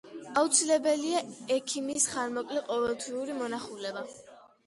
[0.41, 1.19] აუცილებელია
[1.57, 4.03] ექიმის ხანმოკლე, ყოველთვიური მონახულება.